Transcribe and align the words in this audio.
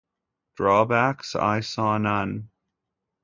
Drawbacks 0.55 1.35
I 1.35 1.59
saw 1.59 1.99
none. 1.99 2.49